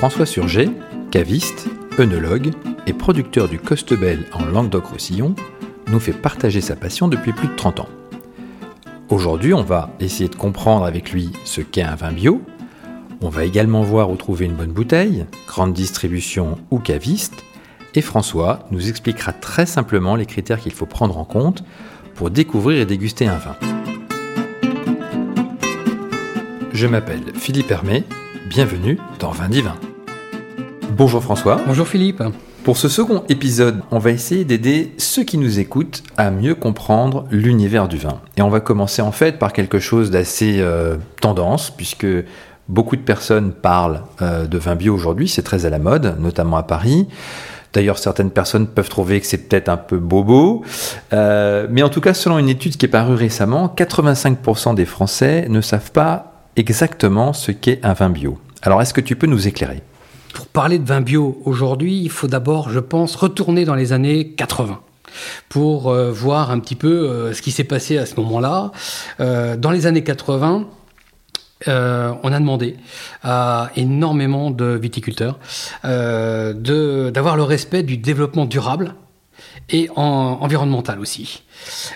[0.00, 0.70] François Surget,
[1.10, 2.52] caviste, œnologue
[2.86, 5.34] et producteur du Costebel en Languedoc-Roussillon,
[5.88, 7.88] nous fait partager sa passion depuis plus de 30 ans.
[9.10, 12.40] Aujourd'hui, on va essayer de comprendre avec lui ce qu'est un vin bio.
[13.20, 17.44] On va également voir où trouver une bonne bouteille, grande distribution ou caviste.
[17.94, 21.62] Et François nous expliquera très simplement les critères qu'il faut prendre en compte
[22.14, 23.56] pour découvrir et déguster un vin.
[26.72, 28.04] Je m'appelle Philippe Hermé,
[28.48, 29.76] bienvenue dans Vin Divin.
[31.00, 31.58] Bonjour François.
[31.66, 32.22] Bonjour Philippe.
[32.62, 37.24] Pour ce second épisode, on va essayer d'aider ceux qui nous écoutent à mieux comprendre
[37.30, 38.20] l'univers du vin.
[38.36, 42.06] Et on va commencer en fait par quelque chose d'assez euh, tendance, puisque
[42.68, 46.58] beaucoup de personnes parlent euh, de vin bio aujourd'hui, c'est très à la mode, notamment
[46.58, 47.08] à Paris.
[47.72, 50.66] D'ailleurs, certaines personnes peuvent trouver que c'est peut-être un peu bobo.
[51.14, 55.46] Euh, mais en tout cas, selon une étude qui est parue récemment, 85% des Français
[55.48, 58.38] ne savent pas exactement ce qu'est un vin bio.
[58.60, 59.82] Alors, est-ce que tu peux nous éclairer?
[60.52, 64.80] Parler de vin bio aujourd'hui, il faut d'abord, je pense, retourner dans les années 80
[65.48, 68.72] pour euh, voir un petit peu euh, ce qui s'est passé à ce moment-là.
[69.20, 70.66] Euh, dans les années 80,
[71.66, 72.76] on a demandé
[73.22, 75.38] à énormément de viticulteurs
[75.84, 78.94] d'avoir le respect du développement durable
[79.70, 81.42] et en, environnemental aussi.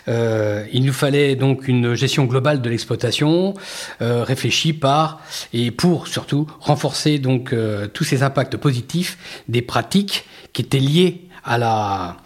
[0.09, 3.55] Euh, il nous fallait donc une gestion globale de l'exploitation,
[4.03, 5.21] euh, réfléchie par
[5.53, 11.29] et pour surtout renforcer donc euh, tous ces impacts positifs des pratiques qui étaient liées
[11.45, 12.17] à la,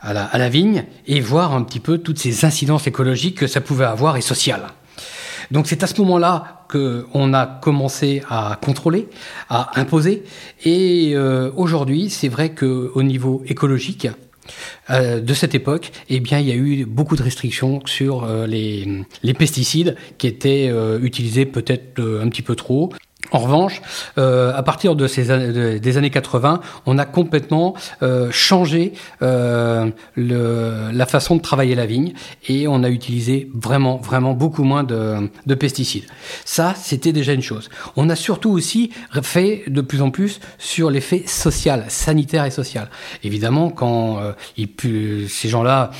[0.00, 3.46] à la, à la vigne et voir un petit peu toutes ces incidences écologiques que
[3.46, 4.68] ça pouvait avoir et sociales.
[5.50, 9.08] Donc c'est à ce moment-là qu'on a commencé à contrôler,
[9.48, 10.24] à imposer.
[10.64, 14.08] Et euh, aujourd'hui, c'est vrai qu'au niveau écologique,
[14.90, 18.46] euh, de cette époque, eh bien, il y a eu beaucoup de restrictions sur euh,
[18.46, 22.92] les, pesticides qui étaient euh, utilisés peut-être un petit peu trop.
[23.30, 23.82] En revanche,
[24.16, 31.06] euh, à partir de ces des années 80, on a complètement euh, changé euh, la
[31.06, 32.14] façon de travailler la vigne
[32.48, 36.06] et on a utilisé vraiment, vraiment beaucoup moins de, de pesticides.
[36.46, 37.68] Ça, c'était déjà une chose.
[37.96, 38.90] On a surtout aussi
[39.22, 42.88] fait de plus en plus sur l'effet social, sanitaire et social.
[43.24, 44.20] Évidemment, quand
[44.56, 45.90] ces gens-là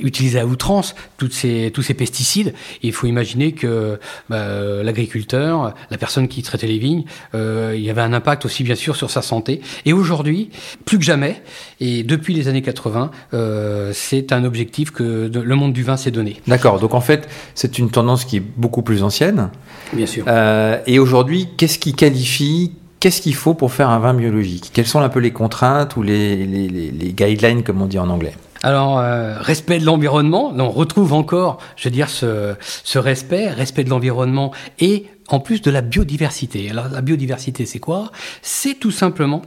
[0.00, 5.98] utilisaient à outrance toutes ces, tous ces pesticides, il faut imaginer que bah, l'agriculteur, la
[5.98, 9.10] personne qui traitait les vignes, euh, il y avait un impact aussi bien sûr sur
[9.10, 9.60] sa santé.
[9.84, 10.50] Et aujourd'hui,
[10.84, 11.42] plus que jamais,
[11.80, 16.10] et depuis les années 80, euh, c'est un objectif que le monde du vin s'est
[16.10, 16.40] donné.
[16.46, 19.50] D'accord, donc en fait, c'est une tendance qui est beaucoup plus ancienne.
[19.92, 20.24] Bien sûr.
[20.28, 24.70] Euh, et aujourd'hui, qu'est-ce qui qualifie Qu'est-ce qu'il faut pour faire un vin biologique?
[24.72, 28.10] Quelles sont un peu les contraintes ou les, les, les guidelines, comme on dit en
[28.10, 28.34] anglais?
[28.62, 33.84] Alors, euh, respect de l'environnement, on retrouve encore, je veux dire, ce, ce respect, respect
[33.84, 36.70] de l'environnement et en plus de la biodiversité.
[36.70, 38.10] Alors, la biodiversité, c'est quoi?
[38.42, 39.42] C'est tout simplement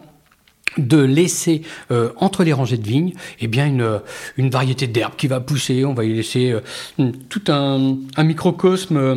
[0.77, 3.11] de laisser euh, entre les rangées de vignes
[3.41, 3.99] eh bien une,
[4.37, 8.95] une variété d'herbes qui va pousser, on va y laisser euh, tout un, un microcosme
[8.95, 9.15] euh,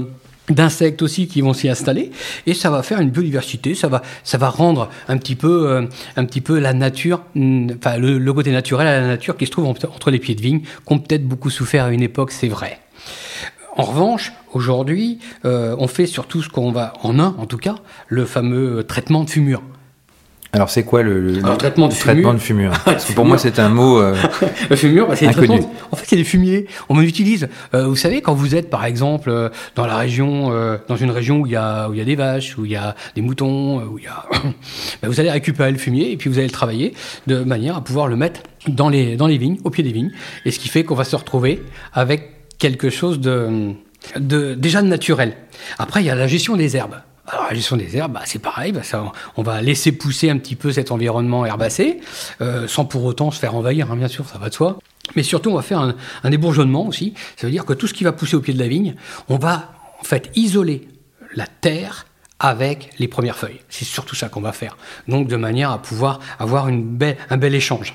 [0.49, 2.11] d'insectes aussi qui vont s'y installer.
[2.47, 3.75] Et ça va faire une biodiversité.
[3.75, 5.87] Ça va ça va rendre un petit peu euh,
[6.17, 9.47] un petit peu la nature mm, enfin le, le, côté naturel à la nature qui
[9.47, 12.49] se trouve entre les pieds de vigne qu'ont peut-être beaucoup souffert à une époque c'est
[12.49, 12.79] vrai
[13.77, 17.77] en revanche aujourd'hui euh, on fait surtout ce qu'on va en un en tout cas
[18.09, 19.63] le fameux traitement de fumure
[20.55, 23.39] alors c'est quoi le, le, Alors, traitement, de traitement de fumure Parce que pour moi
[23.39, 24.15] c'est un mot euh,
[24.71, 25.61] le fumure, bah, c'est inconnu.
[25.91, 26.67] En fait c'est des fumiers.
[26.89, 27.49] On en utilise.
[27.75, 31.11] Euh, vous savez quand vous êtes par exemple euh, dans la région, euh, dans une
[31.11, 32.95] région où il y a où il y a des vaches, où il y a
[33.17, 34.27] des moutons, où il y a,
[35.03, 36.95] bah, vous allez récupérer le fumier et puis vous allez le travailler
[37.27, 40.13] de manière à pouvoir le mettre dans les dans les vignes, au pied des vignes.
[40.45, 43.75] Et ce qui fait qu'on va se retrouver avec quelque chose de,
[44.17, 45.37] déjà de naturel.
[45.79, 46.97] Après il y a la gestion des herbes.
[47.27, 48.83] Alors, la gestion des herbes, bah, c'est pareil, bah,
[49.39, 52.01] on va laisser pousser un petit peu cet environnement herbacé,
[52.43, 54.79] euh, sans pour autant se faire envahir, hein, bien sûr, ça va de soi.
[55.17, 57.15] Mais surtout, on va faire un, un ébourgeonnement aussi.
[57.37, 58.95] Ça veut dire que tout ce qui va pousser au pied de la vigne,
[59.31, 60.87] on va en fait isoler
[61.35, 62.05] la terre
[62.41, 63.61] avec les premières feuilles.
[63.71, 64.77] C'est surtout ça qu'on va faire.
[65.09, 67.95] Donc, de manière à pouvoir avoir un bel échange.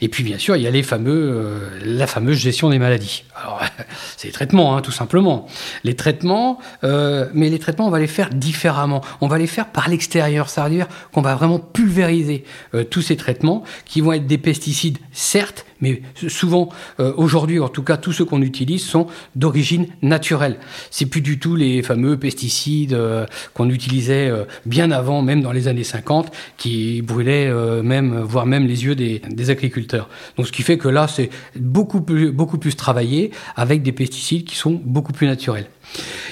[0.00, 3.24] Et puis bien sûr, il y a les fameux, euh, la fameuse gestion des maladies.
[3.34, 3.60] Alors,
[4.16, 5.46] c'est les traitements, hein, tout simplement.
[5.84, 9.02] Les traitements, euh, mais les traitements, on va les faire différemment.
[9.20, 12.44] On va les faire par l'extérieur, c'est-à-dire qu'on va vraiment pulvériser
[12.74, 16.70] euh, tous ces traitements qui vont être des pesticides, certes, Mais souvent,
[17.00, 20.56] euh, aujourd'hui, en tout cas, tous ceux qu'on utilise sont d'origine naturelle.
[20.90, 25.52] C'est plus du tout les fameux pesticides euh, qu'on utilisait euh, bien avant, même dans
[25.52, 27.52] les années 50, qui brûlaient
[27.82, 30.08] même, voire même les yeux des, agriculteurs.
[30.36, 34.44] Donc, ce qui fait que là, c'est beaucoup plus, beaucoup plus travaillé avec des pesticides
[34.44, 35.66] qui sont beaucoup plus naturels.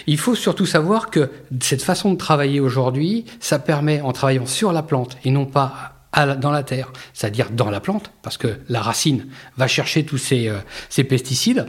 [0.06, 1.28] Il faut surtout savoir que
[1.60, 5.99] cette façon de travailler aujourd'hui, ça permet, en travaillant sur la plante et non pas
[6.12, 9.26] dans la terre, c'est-à-dire dans la plante, parce que la racine
[9.56, 10.58] va chercher tous ces, euh,
[10.88, 11.66] ces pesticides.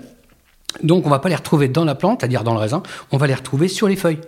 [0.84, 3.28] Donc on va pas les retrouver dans la plante, c'est-à-dire dans le raisin, on va
[3.28, 4.22] les retrouver sur les feuilles.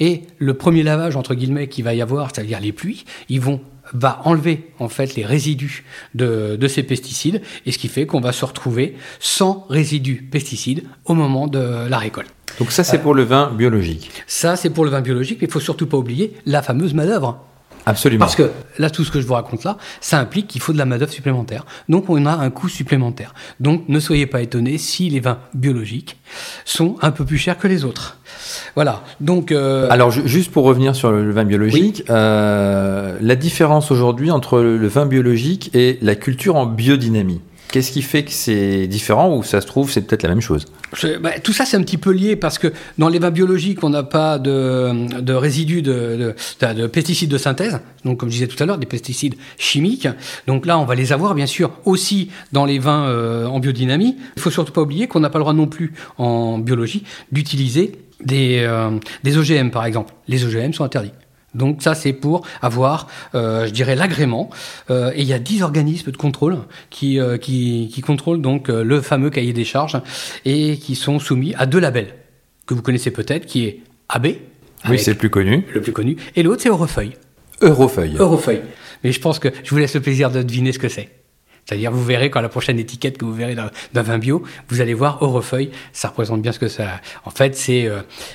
[0.00, 3.60] Et le premier lavage entre guillemets qu'il va y avoir, c'est-à-dire les pluies, ils vont
[3.94, 8.20] va enlever en fait les résidus de, de ces pesticides, et ce qui fait qu'on
[8.20, 12.28] va se retrouver sans résidus pesticides au moment de la récolte.
[12.58, 14.10] Donc ça c'est pour le vin biologique.
[14.26, 17.44] Ça c'est pour le vin biologique, mais il faut surtout pas oublier la fameuse main-d'œuvre.
[17.88, 18.20] Absolument.
[18.20, 20.78] Parce que là, tout ce que je vous raconte là, ça implique qu'il faut de
[20.78, 21.64] la main-d'œuvre supplémentaire.
[21.88, 23.34] Donc, on a un coût supplémentaire.
[23.60, 26.18] Donc, ne soyez pas étonnés si les vins biologiques
[26.66, 28.18] sont un peu plus chers que les autres.
[28.74, 29.02] Voilà.
[29.20, 29.52] Donc.
[29.52, 34.86] Euh, Alors, juste pour revenir sur le vin biologique, euh, la différence aujourd'hui entre le
[34.86, 37.40] vin biologique et la culture en biodynamie.
[37.70, 40.64] Qu'est-ce qui fait que c'est différent ou ça se trouve c'est peut-être la même chose
[41.20, 43.90] bah, Tout ça c'est un petit peu lié parce que dans les vins biologiques on
[43.90, 48.60] n'a pas de, résidus de, de, de, pesticides de synthèse, donc comme je disais tout
[48.62, 50.08] à l'heure des pesticides chimiques.
[50.46, 54.16] Donc là on va les avoir bien sûr aussi dans les vins euh, en biodynamie.
[54.36, 57.92] Il faut surtout pas oublier qu'on n'a pas le droit non plus en biologie d'utiliser
[58.24, 58.90] des, euh,
[59.24, 60.14] des OGM par exemple.
[60.26, 61.12] Les OGM sont interdits.
[61.58, 64.48] Donc ça, c'est pour avoir, euh, je dirais, l'agrément.
[64.90, 66.58] Euh, et il y a 10 organismes de contrôle
[66.88, 70.00] qui, euh, qui, qui, contrôlent donc le fameux cahier des charges
[70.44, 72.14] et qui sont soumis à deux labels
[72.66, 74.28] que vous connaissez peut-être, qui est AB.
[74.88, 75.66] Oui, c'est le plus connu.
[75.74, 76.16] Le plus connu.
[76.36, 77.12] Et l'autre, c'est Eurofeuille.
[77.60, 78.16] Eurofeuille.
[78.16, 78.62] Eurofeuille.
[79.02, 81.08] Mais je pense que je vous laisse le plaisir de deviner ce que c'est.
[81.64, 84.94] C'est-à-dire, vous verrez quand la prochaine étiquette que vous verrez d'un vin bio, vous allez
[84.94, 85.70] voir Eurofeuille.
[85.92, 87.00] Ça représente bien ce que ça.
[87.24, 87.90] En fait, c'est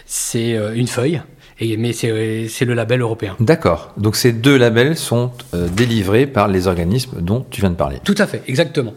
[0.05, 1.21] c'est une feuille
[1.61, 3.35] mais c'est le label européen.
[3.39, 3.93] D'accord.
[3.97, 7.97] Donc ces deux labels sont euh, délivrés par les organismes dont tu viens de parler.
[8.03, 8.93] Tout à fait, exactement.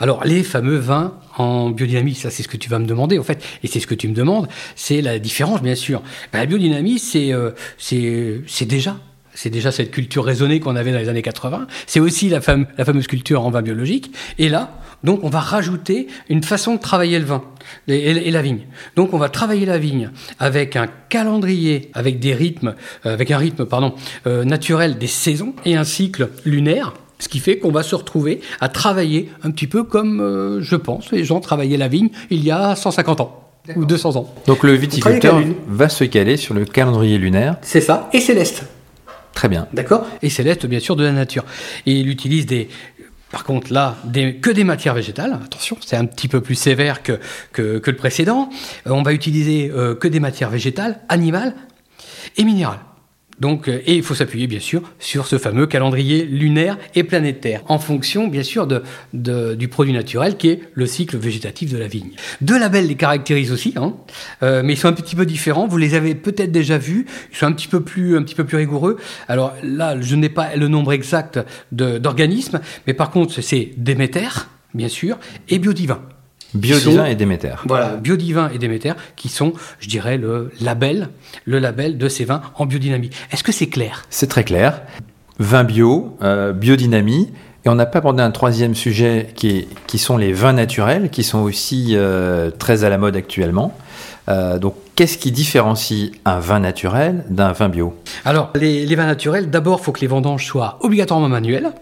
[0.00, 3.22] Alors les fameux vins en biodynamie, ça c'est ce que tu vas me demander en
[3.22, 6.02] fait, et c'est ce que tu me demandes, c'est la différence bien sûr.
[6.32, 8.96] Ben, la biodynamie, c'est euh, c'est déjà
[9.40, 11.66] c'est déjà cette culture raisonnée qu'on avait dans les années 80.
[11.86, 12.40] C'est aussi la,
[12.76, 14.12] la fameuse culture en vin biologique.
[14.38, 17.42] Et là, donc, on va rajouter une façon de travailler le vin
[17.88, 18.66] et, la vigne.
[18.96, 22.74] Donc, on va travailler la vigne avec un calendrier, avec des rythmes,
[23.06, 23.94] euh, avec un rythme, pardon,
[24.26, 26.92] euh, naturel des saisons et un cycle lunaire.
[27.18, 30.76] Ce qui fait qu'on va se retrouver à travailler un petit peu comme, euh, je
[30.76, 33.42] pense, les gens travaillaient la vigne il y a 150 ans
[33.74, 34.34] ou 200 ans.
[34.46, 37.56] Donc le viticulteur va se caler sur le calendrier lunaire.
[37.62, 38.64] C'est ça, et céleste.
[39.34, 39.66] Très bien.
[39.72, 41.44] D'accord Et céleste, bien sûr, de la nature.
[41.86, 42.68] Et il utilise des,
[43.30, 43.96] par contre, là,
[44.42, 45.38] que des matières végétales.
[45.44, 47.20] Attention, c'est un petit peu plus sévère que,
[47.52, 48.50] que, le précédent.
[48.86, 51.54] Euh, on va utiliser euh, que des matières végétales, animales
[52.36, 52.80] et minérales.
[53.40, 57.62] Donc, euh, et il faut s'appuyer bien sûr sur ce fameux calendrier lunaire et planétaire,
[57.68, 58.68] en fonction bien sûr
[59.12, 62.10] du produit naturel qui est le cycle végétatif de la vigne.
[62.40, 63.94] Deux labels les caractérisent aussi, hein,
[64.42, 65.66] euh, mais ils sont un petit peu différents.
[65.66, 67.06] Vous les avez peut-être déjà vus.
[67.32, 68.98] Ils sont un petit peu plus, un petit peu plus rigoureux.
[69.28, 71.40] Alors là, je n'ai pas le nombre exact
[71.72, 74.28] d'organismes, mais par contre, c'est Déméter,
[74.74, 76.00] bien sûr, et Biodivin.
[76.54, 77.54] Biodivin et Déméter.
[77.66, 81.08] Voilà, Biodivin et Déméter, qui sont, je dirais, le label,
[81.44, 83.10] le label de ces vins en biodynamie.
[83.30, 84.04] Est-ce que c'est clair?
[84.10, 84.82] C'est très clair.
[85.38, 87.30] Vin bio, euh, biodynamie.
[87.64, 91.22] Et on n'a pas abordé un troisième sujet qui, qui sont les vins naturels, qui
[91.22, 93.76] sont aussi euh, très à la mode actuellement.
[94.28, 97.94] Euh, donc, qu'est-ce qui différencie un vin naturel d'un vin bio?
[98.24, 101.72] Alors, les, les vins naturels, d'abord, il faut que les vendanges soient obligatoirement manuelles.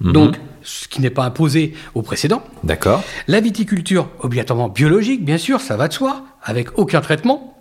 [0.00, 0.12] Mhm.
[0.12, 2.42] Donc, ce qui n'est pas imposé au précédent.
[2.64, 3.02] D'accord.
[3.28, 7.56] La viticulture, obligatoirement biologique, bien sûr, ça va de soi, avec aucun traitement.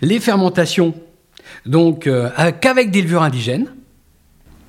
[0.00, 0.94] Les fermentations,
[1.66, 3.68] donc euh, qu'avec des levures indigènes.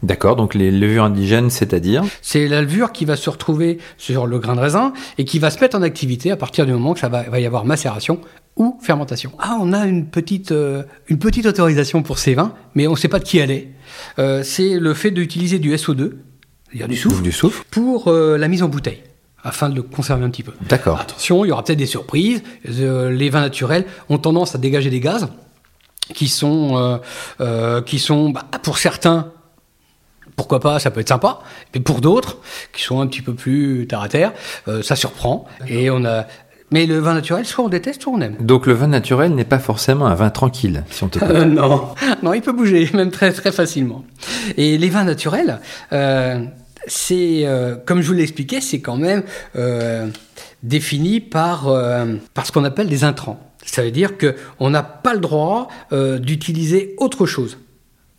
[0.01, 4.37] D'accord, donc les levures indigènes, c'est-à-dire C'est la levure qui va se retrouver sur le
[4.37, 6.99] grain de raisin et qui va se mettre en activité à partir du moment que
[6.99, 8.19] ça va, y avoir macération
[8.57, 9.31] ou fermentation.
[9.39, 12.97] Ah, on a une petite, euh, une petite autorisation pour ces vins, mais on ne
[12.97, 13.69] sait pas de qui elle est.
[14.19, 16.11] Euh, c'est le fait d'utiliser du SO2,
[16.73, 17.63] c'est-à-dire du soufre, du soufre.
[17.65, 19.03] pour euh, la mise en bouteille
[19.43, 20.53] afin de le conserver un petit peu.
[20.69, 20.99] D'accord.
[20.99, 22.41] Attention, il y aura peut-être des surprises.
[22.79, 25.27] Euh, les vins naturels ont tendance à dégager des gaz
[26.13, 26.99] qui sont,
[27.85, 29.31] qui sont bah, pour certains,
[30.35, 31.39] pourquoi pas, ça peut être sympa.
[31.73, 32.37] Mais pour d'autres,
[32.73, 34.33] qui sont un petit peu plus terre à terre,
[34.81, 35.45] ça surprend.
[35.67, 36.25] Et on a
[36.73, 38.35] mais le vin naturel, soit on déteste, soit on aime.
[38.39, 41.89] Donc le vin naturel n'est pas forcément un vin tranquille, si on te euh, Non,
[42.23, 44.03] non, il peut bouger, même très très facilement.
[44.57, 45.59] Et les vins naturels,
[45.93, 46.43] euh,
[46.87, 49.23] c'est, euh, comme je vous l'expliquais, c'est quand même
[49.55, 50.07] euh,
[50.61, 53.39] défini par, euh, par ce qu'on appelle des intrants.
[53.65, 57.57] Ça veut dire qu'on n'a pas le droit d'utiliser autre chose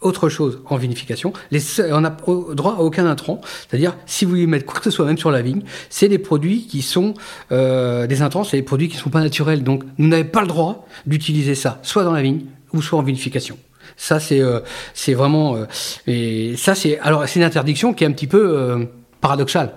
[0.00, 1.32] autre chose en vinification.
[1.90, 2.14] On n'a
[2.52, 3.40] droit à aucun intrant.
[3.66, 6.18] C'est-à-dire, si vous voulez mettre quoi que ce soit, même sur la vigne, c'est des
[6.18, 7.14] produits qui sont
[7.50, 9.62] des intrants, c'est des produits qui ne sont pas naturels.
[9.64, 12.42] Donc, vous n'avez pas le droit d'utiliser ça, soit dans la vigne
[12.74, 13.56] ou soit en vinification.
[13.96, 14.60] Ça, c'est euh,
[14.92, 15.56] c'est vraiment.
[15.56, 15.66] Euh,
[16.06, 18.84] et ça, c'est alors c'est une interdiction qui est un petit peu euh,
[19.20, 19.72] paradoxale.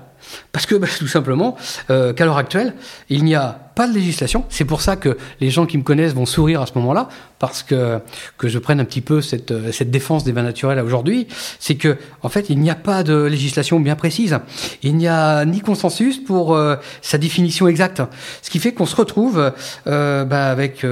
[0.51, 1.55] Parce que bah, tout simplement,
[1.87, 2.73] qu'à l'heure actuelle,
[3.09, 4.43] il n'y a pas de législation.
[4.49, 7.07] C'est pour ça que les gens qui me connaissent vont sourire à ce moment-là,
[7.39, 7.99] parce que,
[8.37, 11.27] que je prenne un petit peu cette, cette défense des vins naturels aujourd'hui.
[11.59, 14.37] C'est que, en fait, il n'y a pas de législation bien précise.
[14.81, 16.59] Il n'y a ni consensus pour
[17.01, 18.01] sa définition exacte.
[18.41, 19.53] Ce qui fait qu'on se retrouve
[19.85, 20.83] bah, avec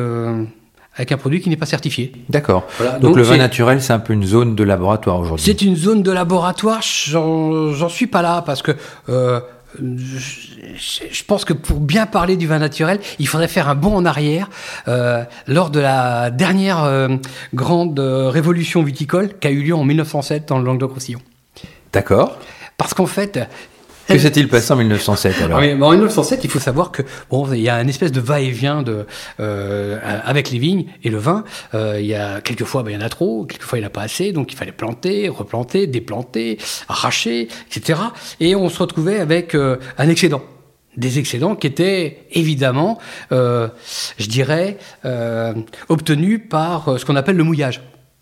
[0.96, 2.12] avec un produit qui n'est pas certifié.
[2.30, 2.66] D'accord.
[3.02, 5.46] donc, le vin naturel, c'est un peu une zone de laboratoire aujourd'hui.
[5.46, 6.82] C'est une zone de laboratoire.
[6.82, 8.72] J'en suis pas là parce que
[9.10, 9.42] euh,
[9.78, 14.06] je, pense que pour bien parler du vin naturel, il faudrait faire un bond en
[14.06, 14.50] arrière
[14.88, 17.10] euh, lors de la dernière euh,
[17.54, 21.20] grande révolution viticole qui a eu lieu en 1907 dans le Languedoc-Roussillon.
[21.92, 22.38] D'accord.
[22.78, 23.40] Parce qu'en fait,
[24.08, 27.62] que s'est-il passé en 1907 alors oui, En 1907, il faut savoir que bon, il
[27.62, 29.06] y a une espèce de va-et-vient de
[29.40, 31.44] euh, avec les vignes et le vin.
[31.74, 33.90] Euh, il y a quelquefois, ben, il y en a trop, quelquefois il n'y en
[33.90, 36.58] a pas assez, donc il fallait planter, replanter, déplanter,
[36.88, 38.00] arracher, etc.
[38.40, 40.42] Et on se retrouvait avec euh, un excédent
[40.98, 43.00] des excédents qui étaient évidemment,
[43.32, 43.68] euh,
[44.18, 45.54] je dirais, euh,
[45.90, 47.82] obtenus par euh, ce qu'on appelle le mouillage.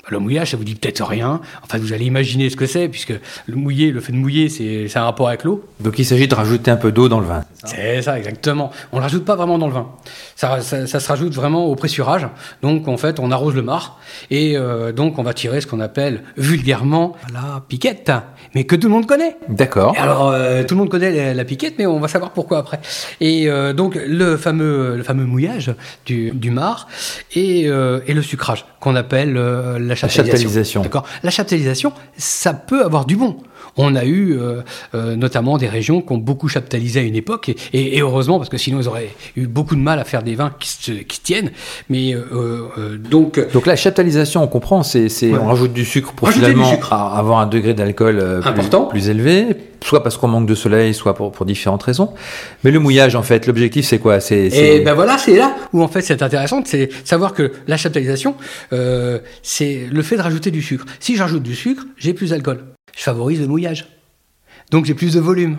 [0.10, 1.39] Le mouillage, ça vous dit peut-être rien.
[1.63, 3.13] Enfin, vous allez imaginer ce que c'est, puisque
[3.45, 5.63] le mouiller, le fait de mouiller, c'est un rapport avec l'eau.
[5.79, 7.45] Donc il s'agit de rajouter un peu d'eau dans le vin.
[7.63, 8.72] C'est ça, exactement.
[8.91, 9.88] On ne rajoute pas vraiment dans le vin.
[10.36, 12.27] Ça, se rajoute vraiment au pressurage.
[12.62, 14.00] Donc en fait, on arrose le mar.
[14.29, 18.12] Et euh, donc on va tirer ce qu'on appelle vulgairement la piquette,
[18.55, 19.38] mais que tout le monde connaît.
[19.48, 19.95] D'accord.
[19.98, 22.79] Alors euh, tout le monde connaît la, piquette, mais on va savoir pourquoi après.
[23.22, 25.74] Et euh, donc le fameux, le fameux mouillage
[26.05, 26.89] du, du mar
[27.36, 30.81] et, et le sucrage qu'on appelle la la chaptalisation.
[31.23, 33.38] La chaptalisation, ça peut avoir du bon.
[33.77, 34.61] On a eu euh,
[34.93, 38.57] euh, notamment des régions qui ont beaucoup chaptalisé à une époque, et, heureusement, parce que
[38.57, 41.51] sinon ils auraient eu beaucoup de mal à faire des vins qui se, qui tiennent.
[41.89, 43.39] Mais euh, donc.
[43.51, 47.73] Donc la chaptalisation, on comprend, c'est on rajoute du sucre pour finalement avoir un degré
[47.73, 49.47] d'alcool important, plus, élevé,
[49.83, 52.13] soit parce qu'on manque de soleil, soit pour, pour différentes raisons.
[52.63, 54.19] Mais le mouillage, en fait, l'objectif, c'est quoi?
[54.19, 57.77] C'est et ben voilà, c'est là où en fait c'est intéressant, c'est savoir que la
[57.77, 58.35] chaptalisation,
[59.41, 60.85] c'est le fait de rajouter du sucre.
[60.99, 63.87] Si j'ajoute du sucre, j'ai plus d'alcool je favorise le mouillage.
[64.71, 65.57] Donc j'ai plus de volume.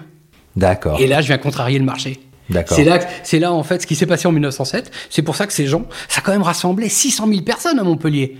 [0.56, 1.00] D'accord.
[1.00, 2.20] Et là, je viens contrarier le marché.
[2.50, 2.76] D'accord.
[2.76, 4.90] C'est là, c'est là en fait ce qui s'est passé en 1907.
[5.10, 7.84] C'est pour ça que ces gens, ça a quand même rassemblé 600 000 personnes à
[7.84, 8.36] Montpellier.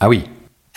[0.00, 0.24] Ah oui.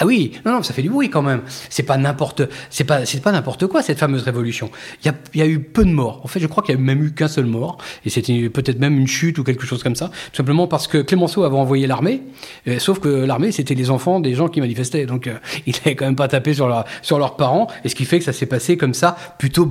[0.01, 1.41] Ah oui, non, non, ça fait du bruit quand même.
[1.69, 4.71] C'est pas n'importe, c'est pas, c'est pas n'importe quoi cette fameuse révolution.
[5.03, 6.21] Il y a, y a, eu peu de morts.
[6.23, 8.79] En fait, je crois qu'il y a même eu qu'un seul mort, et c'était peut-être
[8.79, 11.85] même une chute ou quelque chose comme ça, tout simplement parce que Clémenceau avait envoyé
[11.85, 12.21] l'armée,
[12.69, 15.95] euh, sauf que l'armée c'était les enfants des gens qui manifestaient, donc euh, il n'avait
[15.95, 18.45] quand même pas tapé sur sur leurs parents, et ce qui fait que ça s'est
[18.45, 19.69] passé comme ça, plutôt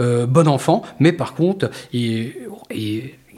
[0.00, 0.82] euh, bon enfant.
[0.98, 2.32] Mais par contre, il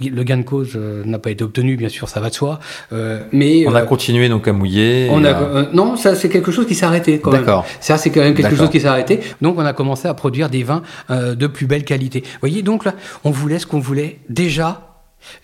[0.01, 2.61] le gain de cause euh, n'a pas été obtenu, bien sûr, ça va de soi.
[2.93, 5.09] Euh, mais on a euh, continué donc à mouiller.
[5.11, 7.21] On a, non, ça c'est quelque chose qui s'est arrêté.
[7.25, 7.67] D'accord.
[7.81, 9.21] Ça c'est quand même quelque chose qui s'est arrêté.
[9.41, 12.21] Donc on a commencé à produire des vins de plus belle qualité.
[12.21, 14.94] Vous voyez, donc là, on voulait ce qu'on voulait déjà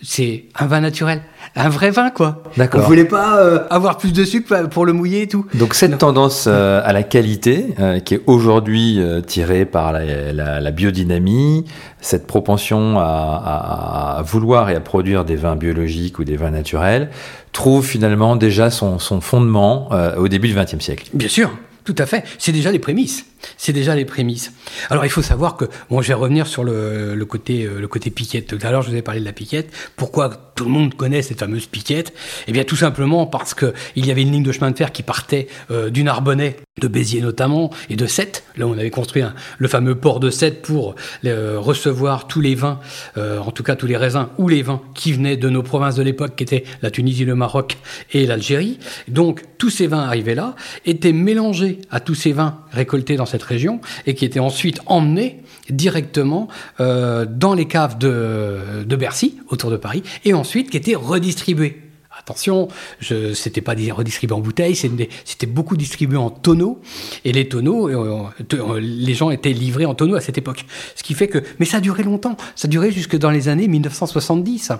[0.02, 1.22] c'est un vin naturel,
[1.56, 2.42] un vrai vin quoi.
[2.56, 2.82] D'accord.
[2.82, 5.46] On voulait pas euh, avoir plus de sucre pour le mouiller et tout.
[5.54, 11.64] Donc cette tendance euh, à la qualité euh, qui est aujourd'hui tirée par la, biodynamie,
[12.00, 17.10] cette propension à, vouloir et à produire des vins biologiques ou des vins naturels,
[17.52, 21.06] trouve finalement déjà son, son fondement au début du XXe siècle.
[21.14, 21.50] Bien sûr.
[21.90, 22.22] Tout à fait.
[22.38, 23.26] C'est déjà les prémices.
[23.56, 24.52] C'est déjà les prémices.
[24.90, 28.10] Alors il faut savoir que, bon, je vais revenir sur le, côté, euh, le côté
[28.10, 28.46] piquette.
[28.46, 29.72] Tout à l'heure, je vous ai parlé de la piquette.
[29.96, 32.12] Pourquoi tout le monde connaît cette fameuse piquette?
[32.46, 34.92] Eh bien, tout simplement parce que il y avait une ligne de chemin de fer
[34.92, 38.44] qui partait euh, du Narbonnais, de Béziers notamment, et de Sète.
[38.56, 39.24] Là, on avait construit
[39.58, 40.94] le fameux port de Sète pour
[41.24, 42.78] euh, recevoir tous les vins,
[43.16, 46.02] en tout cas tous les raisins ou les vins qui venaient de nos provinces de
[46.02, 47.78] l'époque, qui étaient la Tunisie, le Maroc
[48.12, 48.78] et l'Algérie.
[49.08, 50.54] Donc, tous ces vins arrivaient là,
[50.86, 55.42] étaient mélangés à tous ces vins récoltés dans cette région et qui étaient ensuite emmenés
[55.68, 56.48] directement
[56.80, 61.82] euh, dans les caves de, de, Bercy, autour de Paris, et ensuite qui étaient redistribués.
[62.18, 62.68] Attention,
[63.00, 66.80] ce n'était pas redistribué en bouteilles, c'était beaucoup distribué en tonneaux,
[67.24, 70.66] et les tonneaux, euh, euh, les gens étaient livrés en tonneaux à cette époque.
[70.96, 73.48] Ce qui fait que, mais ça a duré longtemps, ça a duré jusque dans les
[73.48, 74.72] années 1970.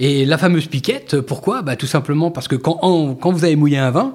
[0.00, 1.62] Et la fameuse piquette, pourquoi?
[1.62, 2.78] Bah, Tout simplement parce que quand,
[3.20, 4.14] quand vous avez mouillé un vin,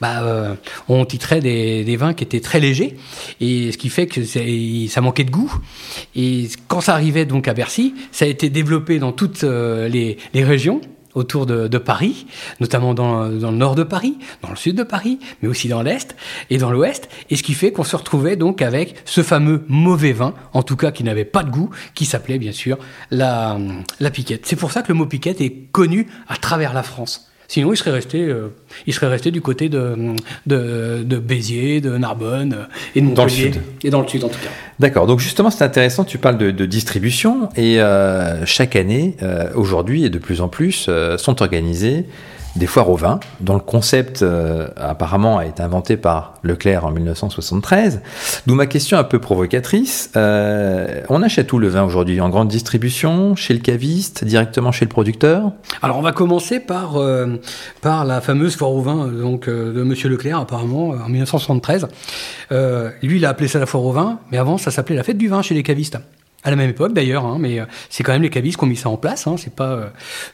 [0.00, 0.54] bah, euh,
[0.88, 2.96] on titrait des, des, vins qui étaient très légers,
[3.40, 5.52] et ce qui fait que ça manquait de goût.
[6.14, 10.18] Et quand ça arrivait donc à Bercy, ça a été développé dans toutes euh, les,
[10.34, 10.80] les régions
[11.14, 12.26] autour de, Paris,
[12.60, 15.82] notamment dans, dans, le nord de Paris, dans le sud de Paris, mais aussi dans
[15.82, 16.14] l'est
[16.50, 20.12] et dans l'ouest, et ce qui fait qu'on se retrouvait donc avec ce fameux mauvais
[20.12, 22.78] vin, en tout cas qui n'avait pas de goût, qui s'appelait bien sûr
[23.10, 23.58] la,
[24.00, 24.46] la piquette.
[24.46, 27.31] C'est pour ça que le mot piquette est connu à travers la France.
[27.48, 28.48] Sinon, il serait resté, euh,
[28.86, 29.94] il serait resté du côté de,
[30.46, 33.14] de, de Béziers, de Narbonne euh, et de Montpellier.
[33.16, 33.60] Dans le sud.
[33.84, 34.50] Et dans le sud, en tout cas.
[34.78, 35.06] D'accord.
[35.06, 36.04] Donc justement, c'est intéressant.
[36.04, 40.48] Tu parles de, de distribution et euh, chaque année, euh, aujourd'hui et de plus en
[40.48, 42.06] plus, euh, sont organisées
[42.56, 46.90] des foires au vin, dont le concept euh, apparemment a été inventé par Leclerc en
[46.90, 48.02] 1973.
[48.46, 50.10] D'où ma question un peu provocatrice.
[50.16, 52.20] Euh, on achète où le vin aujourd'hui?
[52.20, 55.52] En grande distribution, chez le caviste, directement chez le producteur?
[55.82, 57.40] Alors on va commencer par, euh,
[57.80, 61.88] par la fameuse foire au vin donc, euh, de Monsieur Leclerc apparemment en 1973.
[63.02, 65.18] lui il a appelé ça la foire au vin, mais avant ça s'appelait la fête
[65.18, 65.98] du vin chez les cavistes
[66.42, 68.76] à la même époque d'ailleurs, hein, mais c'est quand même les cavistes qui ont mis
[68.76, 69.26] ça en place.
[69.26, 69.86] Hein, c'est pas euh,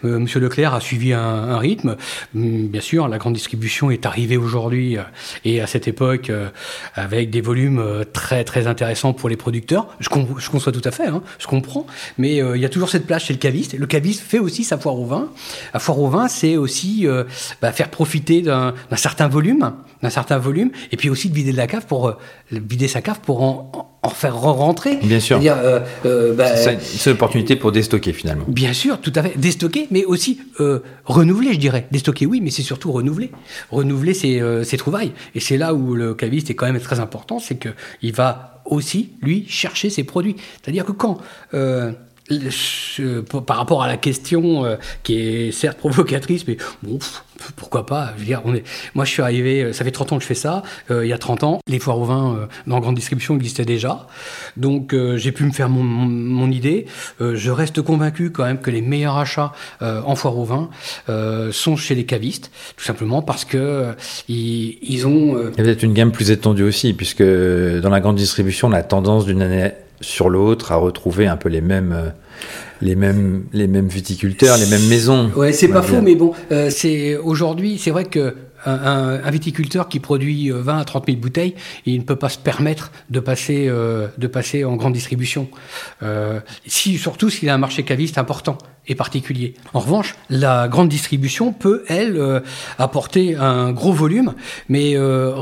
[0.04, 1.96] euh, Monsieur Leclerc a suivi un, un, rythme.
[2.34, 5.02] Bien sûr, la grande distribution est arrivée aujourd'hui euh,
[5.44, 6.48] et à cette époque euh,
[6.94, 9.88] avec des volumes euh, très très intéressants pour les producteurs.
[10.00, 11.86] Je, con je conçois tout à fait, hein, je comprends.
[12.16, 13.74] Mais il y a toujours cette place chez le caviste.
[13.74, 15.28] Le caviste fait aussi sa foire au vin.
[15.74, 17.06] La foire au vin, c'est aussi
[17.60, 19.72] bah, faire profiter d'un certain volume,
[20.02, 22.16] d'un certain volume, et puis aussi de vider de la cave pour
[22.50, 24.96] vider sa cave pour en faire rentrer.
[24.96, 25.40] Bien sûr.
[25.44, 28.44] Euh, euh, bah, c'est une opportunité pour déstocker finalement.
[28.48, 29.38] Bien sûr, tout à fait.
[29.38, 31.86] Déstocker, mais aussi euh, renouveler, je dirais.
[31.90, 33.30] Déstocker, oui, mais c'est surtout renouveler.
[33.70, 35.12] Renouveler ses, euh, ses trouvailles.
[35.34, 39.12] Et c'est là où le caviste est quand même très important, c'est qu'il va aussi,
[39.22, 40.36] lui, chercher ses produits.
[40.62, 41.18] C'est-à-dire que quand
[42.30, 46.98] euh, par rapport à la question euh, qui est certes provocatrice, mais bon,
[47.56, 48.64] pourquoi pas je veux dire, on est...
[48.94, 50.62] Moi, je suis arrivé, ça fait 30 ans que je fais ça.
[50.90, 53.64] Euh, il y a 30 ans, les foires au vin euh, dans grande distribution existaient
[53.64, 54.06] déjà.
[54.56, 56.86] Donc, euh, j'ai pu me faire mon, mon, mon idée.
[57.20, 60.70] je reste convaincu quand même que les meilleurs achats en foire au vin
[61.52, 63.94] sont chez les cavistes, tout simplement parce que
[64.28, 65.38] ils, ils ont.
[65.38, 68.82] Il y a peut-être une gamme plus étendue aussi, puisque dans la grande distribution, la
[68.82, 72.10] tendance d'une année sur l'autre à retrouver un peu les mêmes euh,
[72.80, 75.30] les mêmes les mêmes viticulteurs, les mêmes maisons.
[75.36, 78.34] Ouais, c'est pas faux, mais bon, euh, c'est aujourd'hui, c'est vrai que
[78.68, 81.54] un, viticulteur qui produit 20 à 30 000 bouteilles,
[81.86, 84.08] il ne peut pas se permettre de passer, euh,
[84.64, 85.48] en grande distribution.
[86.02, 89.54] Euh, si, surtout s'il a un marché caviste important et particulier.
[89.74, 92.40] En revanche, la grande distribution peut, elle, euh,
[92.78, 94.34] apporter un gros volume,
[94.68, 95.34] mais euh,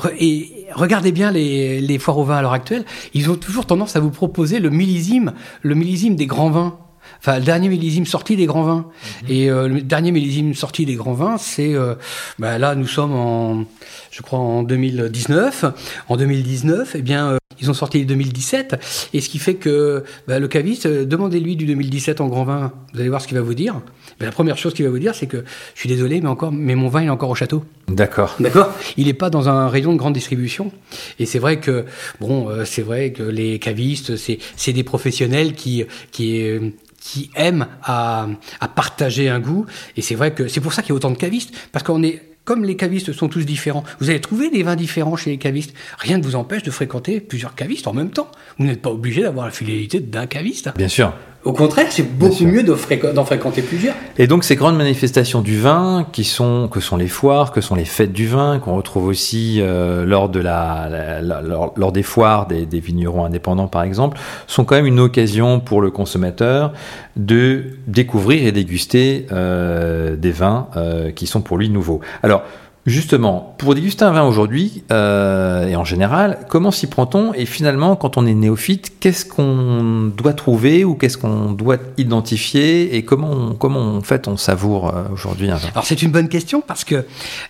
[0.75, 2.85] regardez bien les, foires au vin à l'heure actuelle,
[3.15, 6.79] ils ont toujours tendance à vous proposer le millésime, le millésime des grands vins
[7.27, 8.87] enfin le dernier millésime sorti des grands vins.
[8.87, 9.27] Mmh.
[9.31, 11.95] Et euh, le dernier millésime sorti des grands vins, c'est euh,
[12.39, 13.65] bah, là nous sommes en,
[14.13, 15.65] je crois en 2019.
[16.09, 18.77] En 2019, eh bien euh, ils ont sorti les 2017,
[19.15, 23.01] et ce qui fait que bah, le caviste, demandez-lui du 2017 en grand vin, vous
[23.01, 23.81] allez voir ce qu'il va vous dire.
[24.21, 25.43] La première chose qu'il va vous dire, c'est que
[25.75, 27.65] je suis désolé, mais encore, mais mon vin il est encore au château.
[27.89, 28.37] D'accord.
[28.41, 28.73] D'accord?
[28.97, 30.71] Il n'est pas dans un rayon de grande distribution.
[31.19, 31.87] Et c'est vrai que
[32.21, 36.59] bon, c'est vrai que les cavistes, c'est c'est des professionnels qui qui
[37.07, 38.27] qui aiment à,
[38.75, 39.65] partager un goût.
[39.97, 42.03] Et c'est vrai que c'est pour ça qu'il y a autant de cavistes, parce qu'on
[42.03, 45.39] est comme les cavistes sont tous différents, vous allez trouver des vins différents chez les
[45.39, 45.75] cavistes.
[45.99, 48.31] Rien ne vous empêche de fréquenter plusieurs cavistes en même temps.
[48.59, 50.71] Vous n'êtes pas obligé d'avoir la fidélité d'un caviste.
[50.77, 51.13] Bien sûr.
[51.47, 53.95] Au contraire, c'est beaucoup mieux d'en fréqu fréquenter plusieurs.
[54.19, 57.77] Et donc ces grandes manifestations du vin, qui sont que sont les foires, que sont
[57.77, 61.93] les fêtes du vin, qu'on retrouve aussi euh, lors de la, la, la lors, lors,
[61.93, 65.93] des foires des, des, vignerons indépendants par exemple, sont quand même une occasion pour le
[65.93, 66.73] consommateur
[67.15, 72.01] de découvrir et déguster euh, des vins euh, qui sont pour lui nouveaux.
[72.25, 72.43] Alors
[72.87, 77.97] Justement, pour déguster un vin aujourd'hui, euh, et en général, comment s'y prend-on Et finalement,
[77.97, 83.33] quand on est néophyte, qu'est-ce qu'on doit trouver ou qu'est-ce qu'on doit identifier Et comment,
[83.33, 85.69] on, comment en fait on savoure euh, aujourd'hui un vin?
[85.73, 87.05] Alors c'est une bonne question parce que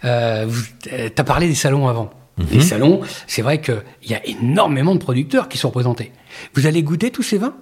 [0.07, 0.47] euh,
[0.83, 2.09] tu as parlé des salons avant.
[2.39, 2.45] -hmm.
[2.53, 6.13] Les salons, c'est vrai qu'il y a énormément de producteurs qui sont représentés.
[6.55, 7.57] Vous allez goûter tous ces vins?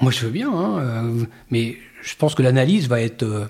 [0.00, 1.04] Moi je veux bien, hein,
[1.50, 3.46] mais je pense que l'analyse va être euh,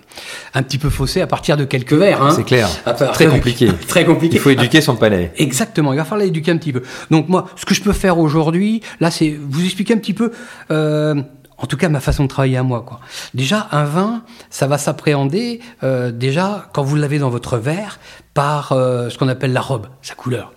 [0.55, 2.23] un petit peu faussée à partir de quelques verres.
[2.23, 2.33] Hein.
[2.35, 2.69] C'est clair.
[3.13, 3.69] très compliqué.
[3.89, 4.37] très compliqué.
[4.37, 5.33] Il faut éduquer son palais.
[5.37, 5.93] Exactement.
[5.93, 6.83] Il va falloir l'éduquer un petit peu.
[7.11, 10.33] Donc moi, ce que je peux faire aujourd'hui, là, c'est vous expliquer un petit peu.
[10.71, 11.23] Euh,
[11.59, 13.01] en tout cas, ma façon de travailler à moi, quoi.
[13.35, 17.99] Déjà, un vin, ça va s'appréhender euh, déjà quand vous l'avez dans votre verre
[18.33, 20.53] par euh, ce qu'on appelle la robe, sa couleur.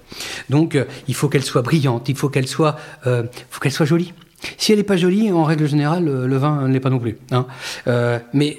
[0.49, 4.13] Donc, euh, il faut qu'elle soit brillante, il faut qu'elle soit, faut qu'elle soit jolie.
[4.57, 7.17] Si elle n'est pas jolie, en règle générale, le, vin ne l'est pas non plus.
[7.31, 7.45] Hein.
[7.87, 8.57] Euh, mais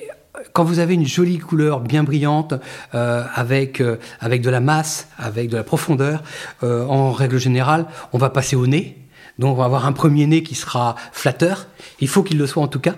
[0.53, 2.55] quand vous avez une jolie couleur bien brillante,
[2.95, 6.23] euh, avec, euh, avec de la masse, avec de la profondeur,
[6.63, 9.02] en règle générale, on va passer au nez.
[9.39, 11.67] Donc on va avoir un premier nez qui sera flatteur.
[12.01, 12.95] Il faut qu'il le soit en tout cas.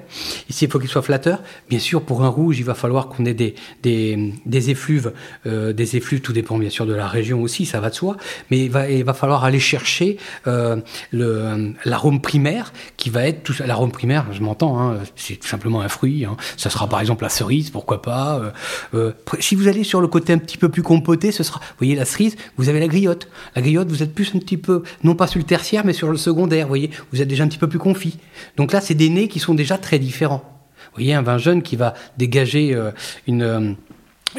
[0.49, 1.41] Ici, il faut qu'il soit flatteur.
[1.69, 5.13] Bien sûr, pour un rouge, il va falloir qu'on ait des, des, des effluves.
[5.47, 8.17] Euh, des effluves, tout dépend bien sûr de la région aussi, ça va de soi.
[8.51, 10.77] Mais il va, falloir aller chercher euh,
[11.13, 14.27] l'arôme primaire qui va être tout l'arôme primaire.
[14.33, 16.25] Je m'entends, hein, c'est tout simplement un fruit.
[16.25, 16.37] hein.
[16.57, 18.39] Ça sera par exemple la cerise, pourquoi pas.
[18.39, 18.51] euh,
[18.95, 21.61] euh, si vous allez sur le côté un petit peu plus compoté, ce sera.
[21.61, 23.29] Vous voyez la cerise, vous avez la griotte.
[23.55, 26.11] La griotte, vous êtes plus un petit peu, non pas sur le tertiaire, mais sur
[26.11, 26.65] le secondaire.
[26.67, 28.19] Vous voyez, vous êtes déjà un petit peu plus confit.
[28.57, 30.43] Donc là, c'est des nez qui sont déjà très différents.
[30.91, 32.91] Vous voyez, un vin jeune qui va dégager euh,
[33.27, 33.73] une, euh,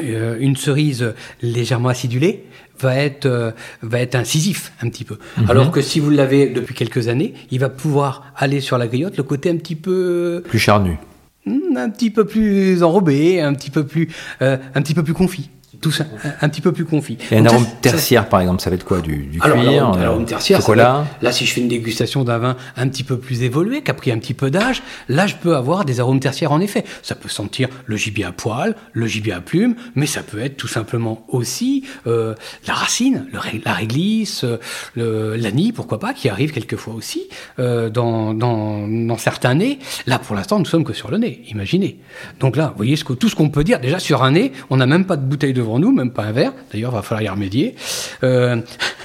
[0.02, 2.44] euh, une cerise légèrement acidulée
[2.78, 3.50] va être, euh,
[3.82, 5.16] va être incisif un petit peu.
[5.48, 9.16] Alors que si vous l'avez depuis quelques années, il va pouvoir aller sur la griotte,
[9.16, 10.98] le côté un petit peu, Plus charnu.
[11.46, 14.08] hmm, un petit peu plus enrobé, un petit peu plus,
[14.42, 15.48] euh, un petit peu plus confit.
[15.80, 17.18] Tout ça, un, un petit peu plus confit.
[17.30, 19.90] Et un arôme ça- tertiaire, par exemple, ça va être quoi Du, du alors, cuir
[19.96, 23.04] l'arôme- euh, tertiaire, chocolat être- là, si je fais une dégustation d'un vin un petit
[23.04, 26.00] peu plus évolué, qui a pris un petit peu d'âge, là, je peux avoir des
[26.00, 26.84] arômes tertiaires en effet.
[27.02, 30.56] Ça peut sentir le gibier à poil, le gibier à plumes, mais ça peut être
[30.56, 32.34] tout simplement aussi euh,
[32.66, 34.58] la racine, le la réglisse, euh,
[34.94, 39.78] le- l'anis, pourquoi pas, qui arrive quelquefois aussi euh, dans, dans, dans certains nez.
[40.06, 41.98] Là, pour l'instant, nous sommes que sur le nez, imaginez.
[42.40, 43.80] Donc là, vous voyez ce que, tout ce qu'on peut dire.
[43.80, 46.32] Déjà, sur un nez, on n'a même pas de bouteille devant nous, même pas un
[46.32, 46.52] verre.
[46.72, 47.74] D'ailleurs, il va falloir y remédier.
[48.22, 48.56] Euh,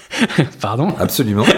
[0.62, 0.89] Pardon.
[1.00, 1.45] Absolument.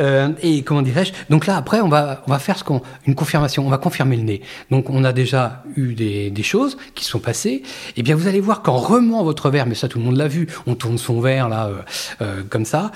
[0.00, 1.12] Euh, et comment dirais-je?
[1.28, 3.66] Donc là, après, on va, on va faire ce qu'on, une confirmation.
[3.66, 4.40] On va confirmer le nez.
[4.70, 7.62] Donc, on a déjà eu des, des choses qui se sont passées.
[7.98, 10.26] Et bien, vous allez voir qu'en remuant votre verre, mais ça, tout le monde l'a
[10.26, 10.46] vu.
[10.66, 11.72] On tourne son verre là, euh,
[12.22, 12.92] euh, comme ça,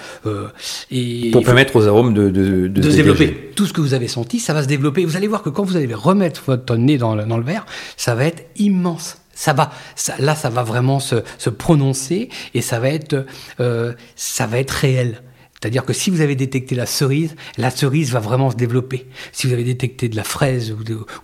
[0.91, 3.03] et Pour permettre aux arômes de, de, de de se dégager.
[3.03, 3.51] développer.
[3.55, 5.05] Tout ce que vous avez senti, ça va se développer.
[5.05, 7.67] Vous allez voir que quand vous allez remettre votre nez dans le, dans le verre,
[7.99, 9.19] ça va être immense.
[9.39, 9.71] Ça va,
[10.19, 13.25] là, ça va vraiment se, prononcer et ça va être,
[13.61, 15.23] euh, ça va être réel.
[15.53, 19.07] C'est-à-dire que si vous avez détecté la cerise, la cerise va vraiment se développer.
[19.31, 20.75] Si vous avez détecté de la fraise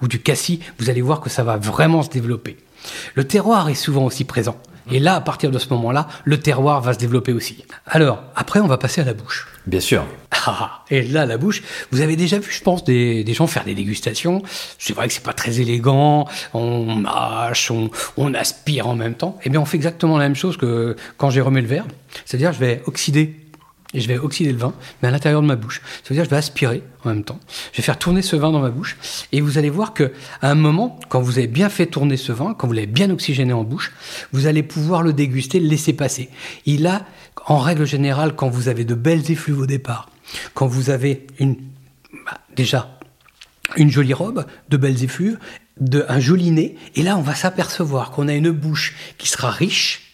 [0.00, 2.56] ou du cassis, vous allez voir que ça va vraiment se développer.
[3.16, 4.60] Le terroir est souvent aussi présent.
[4.90, 7.64] Et là, à partir de ce moment-là, le terroir va se développer aussi.
[7.86, 9.48] Alors, après, on va passer à la bouche.
[9.66, 10.04] Bien sûr.
[10.46, 13.64] Ah, et là, la bouche, vous avez déjà vu, je pense, des, des gens faire
[13.64, 14.42] des dégustations.
[14.78, 16.28] C'est vrai que c'est pas très élégant.
[16.52, 19.38] On mâche, on, on aspire en même temps.
[19.44, 21.86] Eh bien, on fait exactement la même chose que quand j'ai remis le verre.
[22.26, 23.40] C'est-à-dire, je vais oxyder.
[23.94, 25.80] Et je vais oxyder le vin, mais à l'intérieur de ma bouche.
[26.02, 27.38] C'est-à-dire, je vais aspirer en même temps.
[27.72, 28.96] Je vais faire tourner ce vin dans ma bouche.
[29.32, 32.32] Et vous allez voir que, à un moment, quand vous avez bien fait tourner ce
[32.32, 33.92] vin, quand vous l'avez bien oxygéné en bouche,
[34.32, 36.28] vous allez pouvoir le déguster, le laisser passer.
[36.66, 37.06] Il a,
[37.46, 40.10] en règle générale, quand vous avez de belles effluves au départ,
[40.54, 41.56] quand vous avez une,
[42.26, 42.98] bah, déjà
[43.76, 45.38] une jolie robe, de belles effluves,
[45.80, 49.50] de, un joli nez, et là on va s'apercevoir qu'on a une bouche qui sera
[49.50, 50.13] riche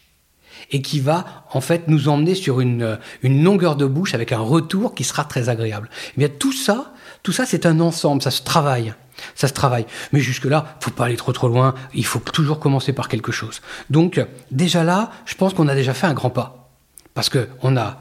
[0.70, 4.32] et qui va en fait nous emmener sur une, euh, une longueur de bouche avec
[4.32, 5.90] un retour qui sera très agréable.
[6.16, 8.94] Eh bien tout ça, tout ça c'est un ensemble, ça se travaille.
[9.34, 9.84] Ça se travaille.
[10.12, 11.74] Mais jusque-là, faut pas aller trop trop loin.
[11.92, 13.60] Il faut toujours commencer par quelque chose.
[13.90, 16.70] Donc, déjà là, je pense qu'on a déjà fait un grand pas.
[17.12, 18.00] Parce que on a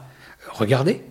[0.50, 1.02] regardé,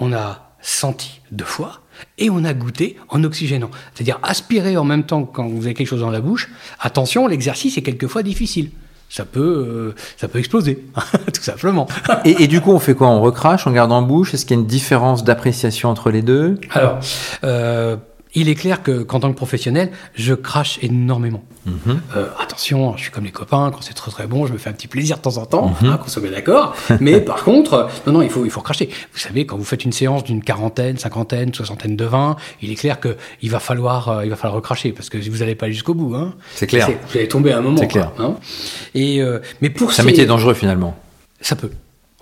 [0.00, 1.82] on a senti deux fois,
[2.18, 3.70] et on a goûté en oxygénant.
[3.94, 6.50] C'est-à-dire aspirer en même temps quand vous avez quelque chose dans la bouche.
[6.80, 8.70] Attention, l'exercice est quelquefois difficile.
[9.16, 10.82] Ça peut, euh, ça peut exploser,
[11.32, 11.86] tout simplement.
[12.24, 13.06] Et, et du coup, on fait quoi?
[13.06, 14.34] On recrache, on garde en bouche?
[14.34, 16.58] Est-ce qu'il y a une différence d'appréciation entre les deux?
[16.72, 16.98] Alors,
[17.44, 17.94] euh,
[18.34, 21.42] il est clair que qu'en tant que professionnel, je crache énormément.
[22.14, 24.68] Euh, attention, je suis comme les copains, quand c'est très très bon, je me fais
[24.68, 26.74] un petit plaisir de temps en temps, hein, qu'on soit bien d'accord.
[27.00, 28.90] Mais par contre, non, non, il faut, il faut cracher.
[29.14, 32.74] Vous savez, quand vous faites une séance d'une quarantaine, cinquantaine, soixantaine de vins, il est
[32.74, 35.66] clair que il va falloir, euh, il va falloir recracher parce que vous n'allez pas
[35.66, 36.14] aller jusqu'au bout.
[36.14, 36.34] Hein.
[36.54, 36.86] C'est clair.
[37.10, 37.78] Vous allez tomber à un moment.
[37.78, 38.12] C'est quoi, clair.
[38.18, 38.36] hein.
[38.94, 40.96] Et euh, mais pour C'est un ces- métier dangereux finalement.
[41.40, 41.70] ça peut.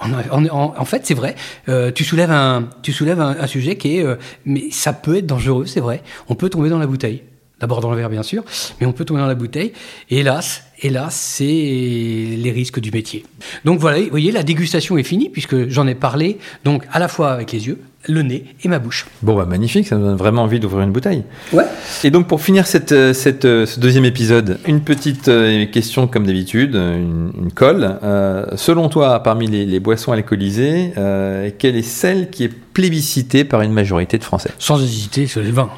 [0.02, 1.34] En, fait, c'est vrai.
[1.68, 6.02] Euh, tu soulèves un, sujet qui est, euh, mais ça peut être dangereux, c'est vrai.
[6.28, 7.22] On peut tomber dans la bouteille.
[7.60, 8.42] D'abord dans le verre, bien sûr,
[8.80, 9.72] mais on peut tomber dans la bouteille.
[10.10, 13.24] Hélas, hélas, c'est les risques du métier.
[13.64, 16.38] Donc voilà, vous voyez, la dégustation est finie puisque j'en ai parlé.
[16.64, 19.06] Donc à la fois avec les yeux, le nez et ma bouche.
[19.22, 21.22] Bon, bah magnifique, ça me donne vraiment envie d'ouvrir une bouteille.
[21.52, 21.64] Ouais.
[22.02, 26.06] Et donc pour finir cette, euh, cette, euh, ce deuxième épisode, une petite euh, question
[26.08, 27.98] comme d'habitude, une, une colle.
[28.02, 33.44] Euh, selon toi, parmi les, les boissons alcoolisées, euh, quelle est celle qui est plébiscitée
[33.44, 34.50] par une majorité de Français?
[34.58, 35.70] Sans hésiter, c'est le vin.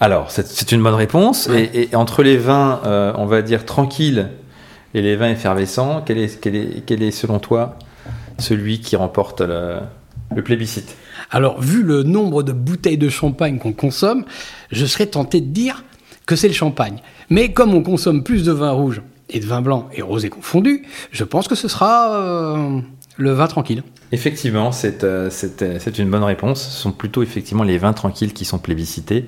[0.00, 1.48] Alors, c'est- c'est une bonne réponse.
[1.48, 1.70] Ouais.
[1.74, 4.28] Et, et entre les vins, euh, on va dire tranquilles,
[4.94, 7.78] et les vins effervescents, quel est, quel est, quel est selon toi
[8.38, 9.76] celui qui remporte le,
[10.34, 10.96] le plébiscite?
[11.30, 14.24] Alors, vu le nombre de bouteilles de champagne qu'on consomme,
[14.70, 15.84] je serais tenté de dire
[16.26, 16.98] que c'est le champagne.
[17.30, 20.84] Mais comme on consomme plus de vin rouge et de vin blanc et rosé confondu,
[21.10, 22.80] je pense que ce sera euh,
[23.16, 23.82] le vin tranquille.
[24.12, 24.70] Effectivement,
[25.02, 26.62] euh, c'est une bonne réponse.
[26.62, 29.26] Ce sont plutôt effectivement les vins tranquilles qui sont plébiscités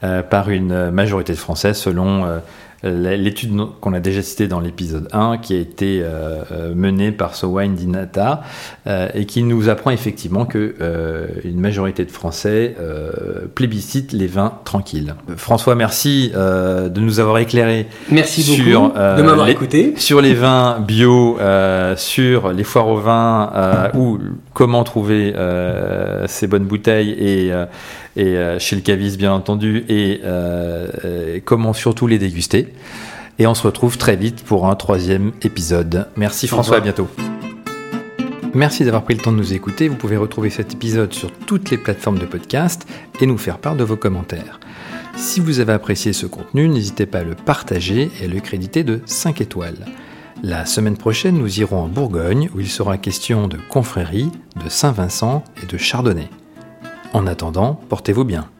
[0.00, 2.40] par une majorité de Français selon
[2.82, 7.32] l'étude qu'on a déjà citée dans l'épisode 1, qui a été euh, euh, menée par
[7.42, 8.42] Wine Dinata,
[8.86, 10.74] euh, et qui nous apprend effectivement que
[11.44, 12.76] une majorité de Français
[13.54, 15.14] plébiscitent les vins tranquilles.
[15.36, 19.94] François, merci de nous avoir éclairé merci sur, de m'avoir écouté.
[19.96, 21.38] sur les vins bio,
[21.96, 24.18] sur les foires au vin, ou
[24.54, 25.34] comment trouver
[26.26, 27.52] ces bonnes bouteilles et
[28.18, 32.74] et euh, chez le caviste bien entendu, et euh, comment surtout les déguster.
[33.38, 36.08] Et on se retrouve très vite pour un troisième épisode.
[36.16, 37.06] Merci François, à bientôt.
[38.52, 39.86] Merci d'avoir pris le temps de nous écouter.
[39.86, 42.88] Vous pouvez retrouver cet épisode sur toutes les plateformes de podcast
[43.20, 44.58] et nous faire part de vos commentaires.
[45.16, 48.82] Si vous avez apprécié ce contenu, n'hésitez pas à le partager et à le créditer
[48.82, 49.86] de 5 étoiles.
[50.42, 54.30] La semaine prochaine, nous irons en Bourgogne où il sera question de confrérie,
[54.62, 56.28] de Saint-Vincent et de Chardonnay.
[57.14, 58.50] En attendant, portez-vous bien.